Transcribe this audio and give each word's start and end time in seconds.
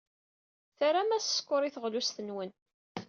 Ternam-as 0.77 1.25
sskeṛ 1.27 1.61
i 1.63 1.69
teɣlust-nwen. 1.75 2.51